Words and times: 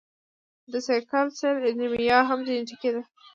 د 0.71 0.73
سیکل 0.87 1.27
سیل 1.39 1.57
انیمیا 1.69 2.19
هم 2.29 2.39
جینیټیکي 2.47 2.89
ده. 2.95 3.01